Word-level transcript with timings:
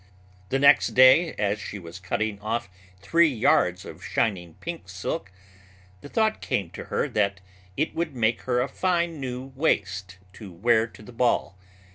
The 0.49 0.57
next 0.57 0.95
day 0.95 1.35
as 1.35 1.59
she 1.59 1.77
was 1.77 1.99
cutting 1.99 2.39
off 2.39 2.69
three 3.01 3.29
yards 3.31 3.85
of 3.85 4.03
shining 4.03 4.55
pink 4.55 4.89
silk, 4.89 5.31
the 6.01 6.09
thought 6.09 6.41
came 6.41 6.71
to 6.71 6.85
her 6.85 7.07
that 7.09 7.39
it 7.77 7.93
would 7.93 8.15
make 8.15 8.41
her 8.49 8.61
a 8.61 8.67
fine 8.67 9.19
new 9.19 9.53
waist 9.55 10.17
to 10.33 10.51
wear 10.51 10.87
to 10.87 11.03
the 11.03 11.11
ball. 11.11 11.55